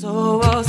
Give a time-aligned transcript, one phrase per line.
[0.00, 0.64] そう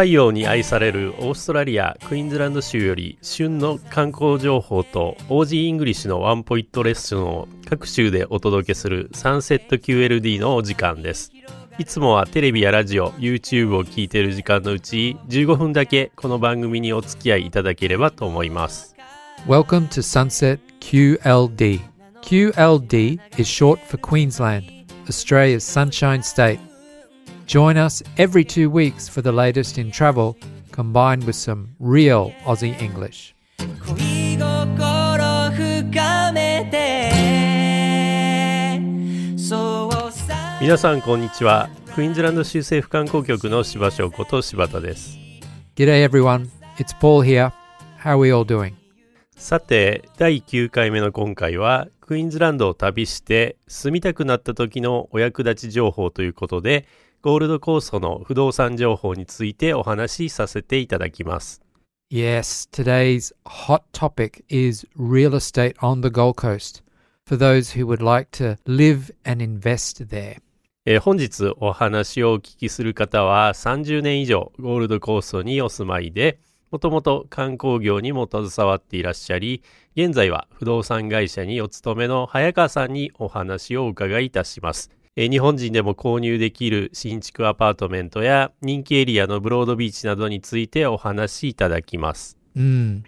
[0.00, 11.32] 太陽に愛されるオーストラリアクイーンズランド州より旬の観光情報と OG イングリッシュのワンポイントレッスンを隔週でお届けするサンセット QLD のお時間です
[11.78, 18.96] いつもはテレビやラジオ YouTube を聞いている時間のうち15分だけこの番組にお付き合いいただければと思います
[19.46, 21.78] Welcome to Sunset QLD.
[22.22, 24.64] QLD is short for Queensland,
[25.06, 26.69] Australia's sunshine state.
[27.50, 30.36] Join us every two weeks for the latest in travel,
[30.70, 33.34] combined with some real Aussie English.
[33.88, 37.10] 恋心深めて
[39.36, 45.18] そうさ皆さんこんにちはクイーンズランド州政府観光局の柴翔子と柴田です
[45.74, 47.50] G'day everyone, it's Paul here.
[48.04, 48.74] How are we all doing?
[49.34, 56.86] さて第9回目の今回はクイーンズランドを旅して住みたくなった時のお役立ち情報ということで
[57.22, 61.60] ゴールドコーストの不動産情報についてお話しさせていただきます
[62.10, 66.82] Yes, today's hot topic is real estate on the Gold Coast
[67.26, 70.38] for those who would like to live and invest there.
[70.86, 76.40] えー本日お話をお聞きする方は30年以上ゴールドコーストにお住まいで
[76.70, 79.62] もともと観光業にも携わっていらっしゃり
[79.94, 84.90] 現在は不動産会社にお勤めの早川さんにお話をお伺いいたします。
[85.16, 92.38] えー日本人でも購入できる新築アパートメントや人気エリアのブロードビーチなどについてお話しいただきます。
[92.56, 93.02] Mm.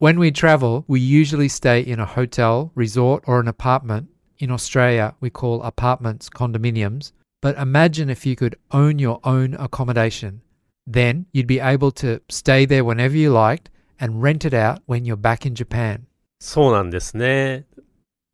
[0.00, 4.06] When we travel, we usually stay in a hotel, resort, or an apartment.
[4.38, 7.12] In Australia, we call apartments condominiums.
[7.42, 10.40] But imagine if you could own your own accommodation.
[10.86, 13.68] Then you'd be able to stay there whenever you liked
[14.00, 16.06] and rent it out when you're back in Japan.
[16.40, 17.66] そうなんですね。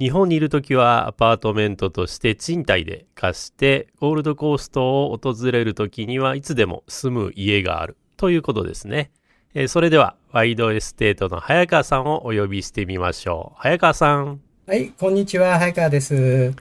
[0.00, 9.10] 日本にいるときはアパートメントとして賃貸で貸してゴールドコーストを訪れるときにはいつでも住む家があるということですね。
[9.54, 13.60] えーそれではワイドエステートの早川さんをお呼びしてみましょう。
[13.60, 14.40] 早川さん。
[14.68, 16.54] はい、こんにちは、早川です。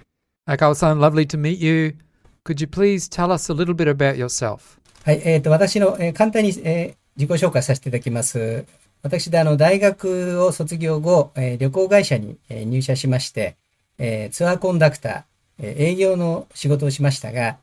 [0.48, 1.96] Akao-san, lovely to meet you.
[2.44, 4.80] Could you please tell us a little bit about yourself?
[5.04, 8.64] はい、えっ、と、私の、えー簡単に、えー自己紹介させていただきます。
[9.03, 13.56] 私であの、大学を卒業後、えー旅行会社に、えー入社しまして、
[13.97, 15.24] えーツアーコンダクター、
[15.59, 17.57] えー営業の仕事をしましたが、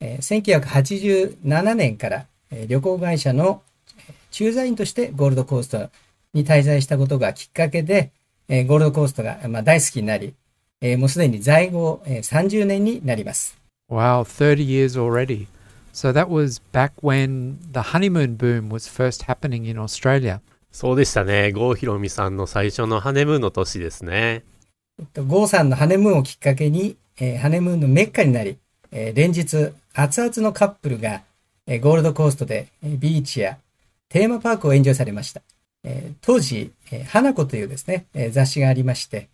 [0.00, 3.62] えー1987年から、えー旅行会社の
[4.30, 5.90] 駐在員としてゴールドコースト
[6.34, 8.10] に滞在したことがきっかけで、
[8.48, 10.34] えーゴールドコーストが、まあ、大好きになり、
[10.80, 13.56] えーもうすでに在庫、えー30年になります。
[13.90, 15.46] Wow, 30 years already.
[15.92, 20.40] So that was back when the honeymoon boom was first happening in Australia.
[20.72, 21.52] そうでしたね。
[21.52, 24.44] 郷ひろみさんの最初のハネムーンの年ですね。
[24.98, 28.56] えっとゴーさんのハネムーンをきっかけに、えーハネムーンのメッカになり、
[28.92, 31.22] えー連日熱々のカップルが、
[31.66, 33.58] えーゴールドコーストで、えービーチや
[34.08, 35.42] テーマパークをエンジョイされました。
[35.84, 39.28] えー当時、えー花子というですね、えー雑誌がありまして、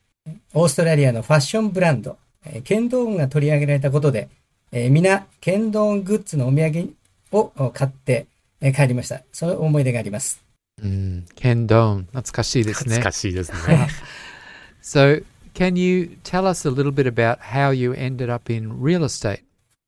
[0.55, 4.31] オーストラリアのファッションブランド、えーケンドーンが取り上げられたことで、
[4.73, 6.95] えー皆、ケンドーングッズのお土産
[7.33, 8.27] を買って、
[8.61, 9.21] えー帰りました。
[9.33, 10.46] その思い出があります。
[10.83, 12.05] Mm, Ken Dome.
[12.07, 12.97] 懐かしいですね。
[12.97, 13.89] 懐かしいですね。
[14.83, 19.01] So, can you tell us a little bit about how you ended up in real
[19.05, 19.41] estate?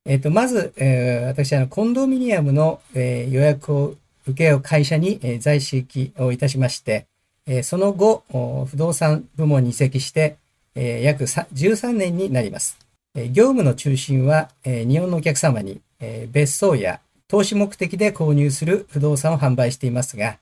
[0.05, 3.95] えっと、まず、えー私、あの、コンドミニアムの、えー予約を
[4.27, 7.05] 受け負う会社に、えー在籍をいたしまして、
[7.45, 10.37] えーその後、お不動産部門に移籍して、
[10.75, 12.77] えー約さ13年になります。
[13.15, 20.39] えー業務の中心は、えー日本のお客様に、えー別荘や投資目的で購入する不動産を販売していますが、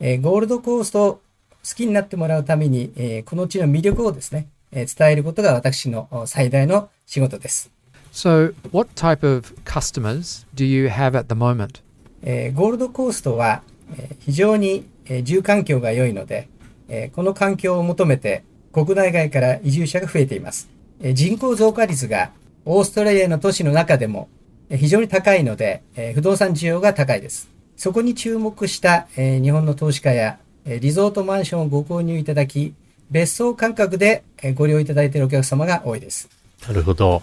[0.00, 1.20] えーゴールドコーストを好
[1.76, 7.70] きになってもらうために、えーこの地の魅力をですね、えー伝えることが私のお最大の仕事です。
[8.12, 11.80] So, what type of customers do you have at the moment?
[12.22, 13.62] えーゴールドコーストは、
[13.96, 16.48] えー非常に、えー住環境が良いので、
[16.88, 18.42] えーこの環境を求めて
[18.72, 20.68] 国内外から移住者が増えています。
[21.00, 22.32] えー人口増加率が
[22.64, 24.28] オーストラリアの都市の中でも
[24.68, 27.51] えー非常に高いので、えー不動産需要が高いです。
[27.82, 32.74] そこに注目した、えー日本の投資家や、えーリゾートマンションをご購入いただき、
[33.10, 36.28] 別荘感覚でえーご利用いただいているお客様が多いです。
[36.64, 37.22] なるほど。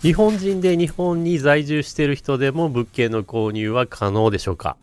[0.00, 4.78] 日本人で日本に在住している人でも物件の購入は可能でしょうか？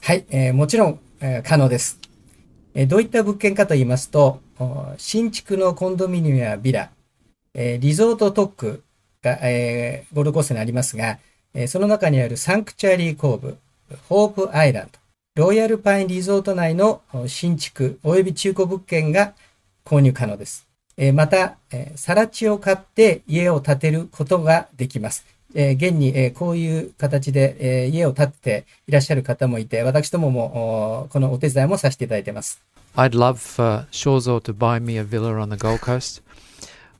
[0.00, 2.00] はい、えーもちろん、えー可能です。
[2.72, 6.88] えーどういった物件かと言いますと、お新築のコンドミニアムやビラ、
[7.52, 8.82] えーリゾート特区
[9.22, 11.18] が、えーゴールドコーストにありますが、
[11.52, 13.58] えーその中にあるサンクチュアリーコーブ、
[14.08, 14.88] ホープアイラン
[15.36, 19.34] ド、ロイヤルパインリゾート内のお新築及び中古物件が
[19.84, 20.66] 購入可能です。
[20.96, 25.24] えーまた、えー、更地を買って家を建てることができます。
[25.54, 32.62] えー現に、えーこういう形で、えー家を建てていらっしゃる方もいて、私どももおこのお手伝いもさせていただいています。
[32.96, 36.22] I'd love for Shawzor to buy me a villa on the Gold Coast.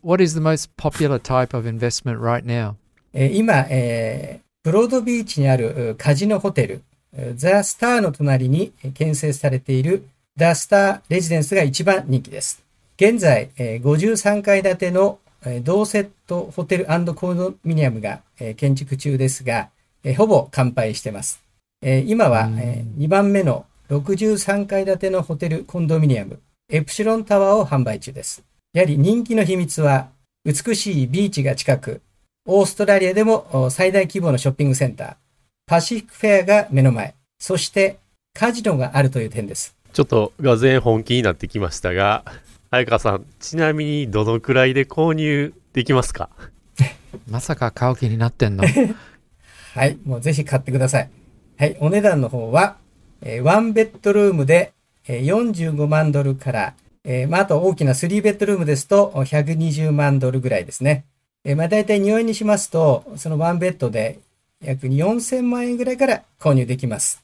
[0.03, 2.75] What is the most popular type of investment right now?
[3.13, 6.83] えー今、えーブロードビーチにあるうカジノホテル、
[7.13, 10.09] うザ・スターの隣にえー建設されている
[10.39, 12.65] ザ・スター・レジデンスが一番人気です。
[12.97, 19.69] 現在、えー53階建てのえー同セットホテルコンドミニアムがえー建築中ですが、
[20.03, 21.43] えーほぼ完売しています。
[21.83, 26.41] えー今は、え2番目の63階建てのホテルコンドミニアム、
[26.71, 28.43] エプシロンタワーを販売中です。
[28.73, 30.09] やはり人気の秘密は、
[30.47, 32.01] 美しいビーチが近く、
[32.47, 35.15] オーストラリアでもお最大規模のショッピングセンター、
[35.67, 37.97] パシフィックフェアが目の前、そして
[38.35, 39.75] カジノがあるという点です。
[39.95, 42.23] ちょっとがぜん本気になってきましたが、
[42.71, 46.29] 早川さん、ちなみにどのくらいで購入できますか？
[47.31, 48.65] まさか買う気になってんの？
[49.75, 51.11] はい、もうぜひ買ってください。
[51.57, 52.77] はい、お値段の方は、
[53.23, 54.73] えーワンベッドルームで、
[55.09, 56.75] えー45万ドルから、
[57.05, 61.07] えーまあ、あと大きな3ベッドルームですとお120万ドルぐらいですね。
[61.45, 64.19] えーまあ、大体日本円にしますと、そのワンベッドで
[64.65, 67.23] 約4000万円ぐらいから購入できます。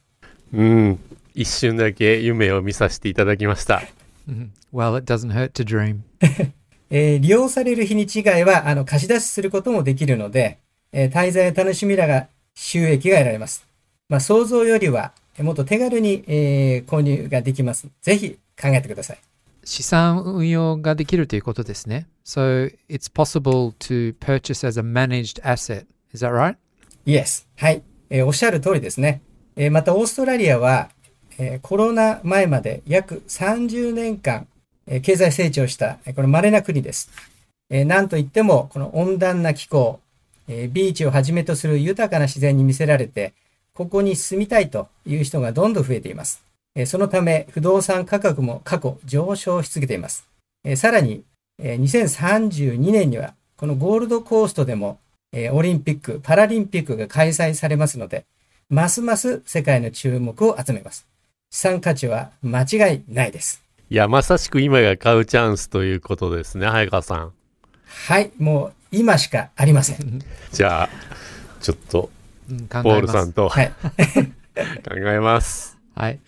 [0.52, 0.99] うん。
[1.34, 3.82] 一瞬だけ夢を見させていただきました。
[4.72, 6.00] well, it doesn't hurt to dream.
[6.90, 10.58] えー利用される日にち以外は、あの、貸し出しすることもできるので、
[10.93, 13.64] えー滞在を楽しみながら収益が得られます。
[14.08, 17.87] まあ、想像よりは、えーもっと手軽に、えー購入ができます。
[18.02, 19.19] ぜひ考えてください。
[19.70, 22.08] 資産運用ができるということですね。
[22.25, 25.87] So, it's possible to purchase as a managed asset.
[26.12, 26.56] Is that right?
[27.06, 27.46] Yes.
[27.56, 27.82] はい。
[28.11, 29.22] えーおっしゃる通りですね。
[29.55, 30.90] えーまた、オーストラリアは、
[31.38, 34.49] えーコロナ前まで約30年間、
[34.88, 37.08] えー経済成長した、えーこれ稀な国です。
[37.70, 40.00] えーなんといっても、この温暖な気候、
[40.49, 43.34] えービーチをはじめとする豊かな自然に見せられて、
[43.72, 46.43] ここに住みたいという人がどんどん増えています。
[46.75, 50.26] えーそのため、不動産価格も過去上昇し続けています。
[50.64, 51.25] えーさらに、
[51.58, 54.99] えー2032年には、このゴールドコーストでも、
[55.32, 58.25] えーオリンピック、パラリンピックが開催されますので、
[58.69, 61.06] ますます世界の注目を集めます。
[61.50, 63.62] 資産価値は間違いないです。
[63.90, 67.32] いや、まさしく今が買うチャンスということですね、早川さん。
[68.06, 70.20] はい、もう今しかありません。
[70.52, 70.88] じゃあ、
[71.61, 72.11] ちょっと、
[72.49, 73.00] うん考ポー。
[73.00, 73.72] ルさんと考はい。
[74.56, 75.76] えます。
[75.96, 76.20] はい。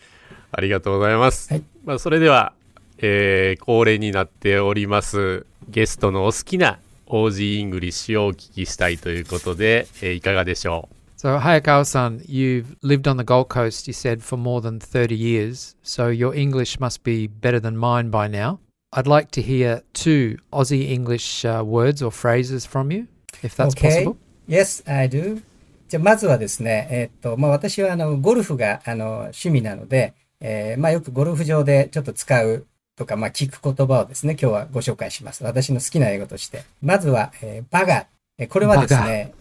[0.53, 1.53] ありがとうございます。
[1.53, 2.53] はいまあ、それでは、
[2.99, 14.81] えー恒例になっております、ゲストのお好きな OG イングリッシュをお聞きしたいということで、えーいかがでしょう So, Hayakawa-san, you've lived on the Gold Coast, you said, for more than
[14.81, 18.59] 30 years, so your English must be better than mine by now.
[18.93, 23.07] I'd like to hear two Aussie English uh, words or phrases from you,
[23.43, 23.89] if that's Okay.
[24.05, 24.17] possible.
[24.49, 25.41] Yes, I do.
[25.89, 32.67] じゃあまずはですね、えーっと、まあ私はあの、ゴルフがあの、趣味なので、えーまあよくゴルフ場でちょっと使う
[32.97, 35.45] とか、まあ聞く言葉をですね、今日はご紹介します。
[35.45, 36.65] 私の好きな英語として。
[36.83, 38.07] まずは、えーバガ
[38.49, 39.33] これはですね、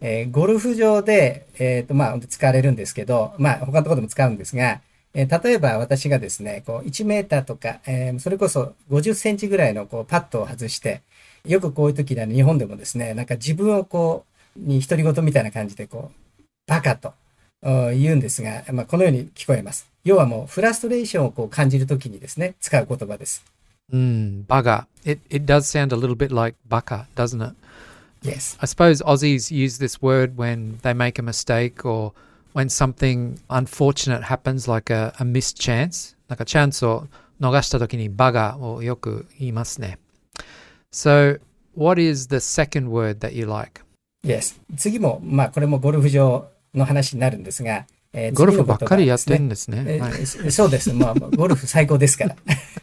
[0.00, 4.80] えーゴルフ場で、えーっと、まあ使われるんですけど、まあ他のところでも使うんですが、
[5.14, 11.02] えー例えば私がですね、こう1メーターとか、えーそれこそ50センチぐらいのこうパッドを外して、
[11.46, 14.24] よくこういう時には日本でもですね、なんか自分をこ
[14.56, 17.14] う、に独り言みたいな感じでこう、バカと
[17.62, 19.89] お言うんですが、まあ、このように聞こえます。
[20.04, 23.44] 要はもうフラストレーションをこう感じる時にですね、使う言葉です。
[23.92, 24.86] Mm, bugger.
[25.04, 27.54] It, it does sound a little bit like baka, doesn't it?
[28.22, 28.56] Yes.
[28.60, 32.12] I suppose Aussies use this word when they make a mistake or
[32.52, 36.16] when something unfortunate happens, like a, a missed chance.
[36.28, 37.08] なんかチャンスを
[37.40, 39.98] 逃した時にバガをよく言いますね。
[40.92, 41.40] So,
[41.74, 43.82] what is the second word that you like?
[44.24, 44.60] Yes.
[44.76, 49.84] 次も、まあこれもゴルフ場の話になるんですが、えーゴルフばっかりやってるんですね。
[49.84, 50.92] ですねはいえーそうです。
[50.92, 52.36] まあ、ゴルフ最高ですから。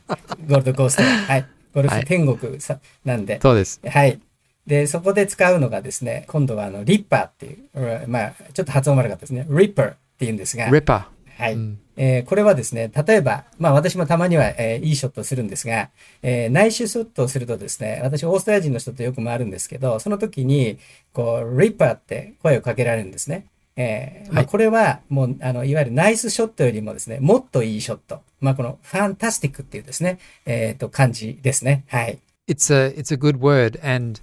[0.47, 1.09] ゴールドコーストは。
[1.09, 1.45] はい。
[1.73, 3.39] ゴルはいフ天国さ、なんで。
[3.41, 3.81] そうです。
[3.85, 4.19] はい。
[4.65, 9.45] で、そこで使うのがですね、今度はあの、リッパーっていう、うんまあ、ちょっと発音悪かったですね。
[9.49, 11.03] リッパーって言うんですが、Ripper.
[11.37, 11.53] はい。
[11.53, 15.89] うんえーこれはですね、例えば、まあ私もたまには、えーいいショットをするんですが、
[16.21, 20.77] えー内周ショットをするとですね、私オーストラリア人の人とよく回るんですけど、その時に、
[21.11, 23.45] こう、リッパーって声をかけられるんですね。
[23.76, 28.20] えーまあ、はいこれはもう、あの、いわゆるナイスショットよりもですね、もっといいショット。
[28.40, 31.84] まあ、このファンタスティックっていうですね、えっ、と、漢字ですね。
[31.88, 32.18] はい。
[32.48, 34.20] It's a it's a good word, and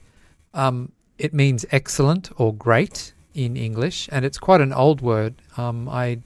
[0.53, 5.35] um, it means excellent or great in English, and it's quite an old word.
[5.55, 6.19] Um, I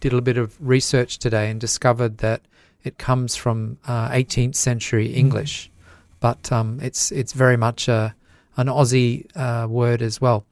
[0.00, 2.40] did a bit of research today and discovered that
[2.82, 5.70] it comes from uh, 18th century English,
[6.20, 8.14] but um, it's it's very much a
[8.56, 10.44] an Aussie uh, word as well.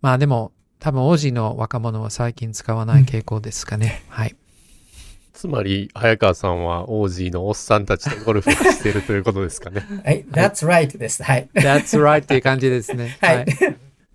[0.00, 4.03] まあでも 多分オージーの若者は最近使わない傾向ですかね。
[4.07, 4.35] はい。
[5.33, 9.85] つまり、早川さんはオージーのおっさんたちとゴルフをしているということですかね。
[10.03, 10.25] はい。
[10.25, 11.23] That's right です。
[11.23, 11.49] はい。
[11.53, 13.17] That's right っていう感じですね。
[13.21, 13.45] はい。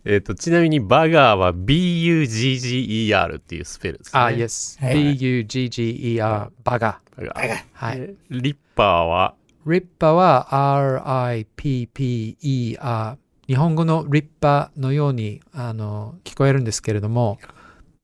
[0.06, 4.20] えっと、ちなみに bugger は B-U-G-G-E-R っていうスペルですね。
[4.20, 4.84] あ、yes.
[4.84, 8.00] はい B-U-G-G-E-R bugger。bugger。bugger はい。
[8.00, 9.34] でリッパーは？
[9.66, 13.16] リッパは R-I-P-P-E-R。
[13.46, 17.38] 日本語の立派のようにあの聞こえるんですけれども、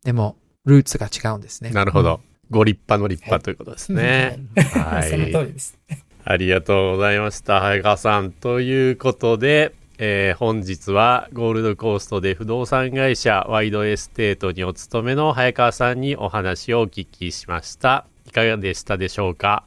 [0.05, 1.71] でも、ルーツが違うんですね。
[1.71, 2.21] なるほど。
[2.51, 4.39] ご立派の立派ということですね。
[4.57, 5.47] はその通い。
[5.47, 5.79] りです。
[6.25, 7.61] ありがとうございました。
[7.61, 8.33] 早川さん。
[8.33, 18.07] ということで、えー本日はゴールドコーストで不動産会社ワイドエステートにお勤めの早川さんにお話をお聞きしました。
[18.27, 19.65] いかがでしたでしょうか？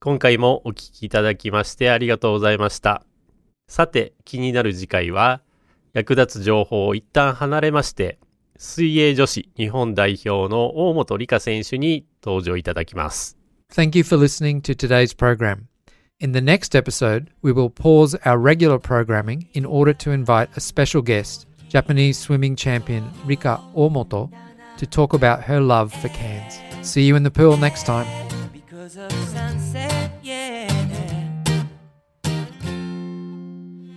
[0.00, 3.02] 今回もお聞きいただきましてありがとうございました。
[3.66, 5.40] さて、気になる次回は、
[5.92, 8.18] 役立つ情報を一旦離れまして、
[8.56, 13.36] 水泳女子日本代表の大本里香選手に登場いただきます。
[13.72, 15.66] Thank you for listening to today's program.
[16.20, 20.60] In the next episode, we will pause our regular programming in order to invite a
[20.60, 24.30] special guest, Japanese swimming champion Rika Omoto,
[24.78, 26.60] to talk about her love for cans.
[26.82, 28.06] See you in the pool next time.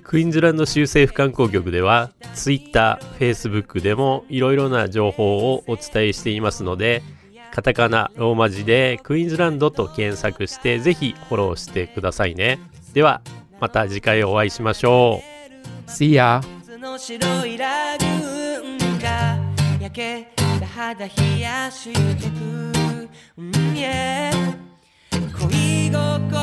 [0.07, 7.03] クイーンズランド州政府観光局では Twitter、Facebook でもいろいろな情報をお伝えしていますので
[7.51, 12.59] カタカナ、ローマ字でクイーンズランドと検索してぜひフォローしてくださいね。
[12.93, 13.21] では
[13.59, 15.21] また次回お会いしましょ
[15.87, 15.89] う。
[15.89, 16.41] See ya.
[16.97, 19.37] 白いラグーンが
[19.81, 22.33] 焼けた肌冷やしてく、
[23.37, 24.31] うん yeah
[25.39, 26.37] 恋心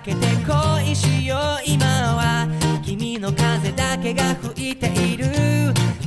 [0.00, 1.38] かけて恋しよう。
[1.66, 2.48] 今は
[2.82, 5.26] 君の風だけが吹いている。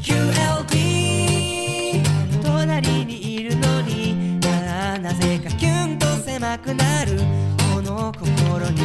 [0.01, 2.01] QLB
[2.43, 4.39] 隣にいるのに。
[4.39, 7.19] ななぜかキュンと狭くなる。
[7.75, 8.79] この心に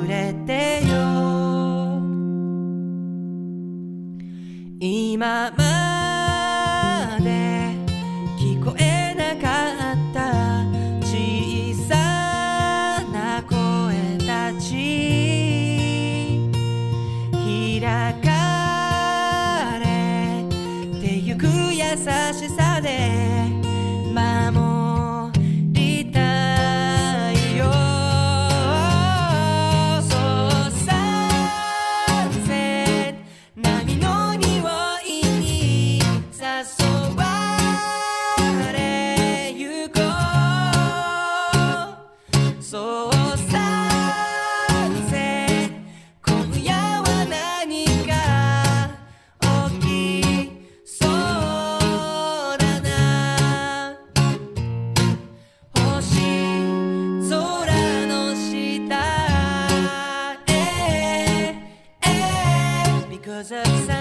[0.00, 0.96] 触れてよ。
[4.80, 5.77] 今ま
[63.38, 63.97] because of